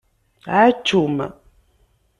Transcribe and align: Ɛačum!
Ɛačum! 0.59 1.17